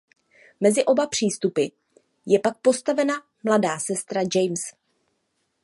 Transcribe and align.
Mezi 0.59 0.81
oba 0.87 1.07
přístupy 1.07 1.67
je 2.25 2.39
pak 2.39 2.57
postavena 2.61 3.13
mladá 3.43 3.79
sestra 3.79 4.21
James. 4.35 4.61